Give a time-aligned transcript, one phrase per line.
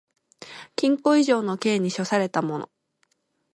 [0.75, 2.71] 禁錮以上の刑に処せられた者